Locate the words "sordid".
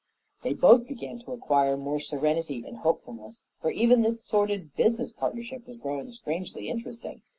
4.23-4.75